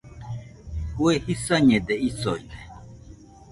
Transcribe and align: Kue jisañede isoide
Kue 0.95 1.13
jisañede 1.25 1.95
isoide 2.07 2.57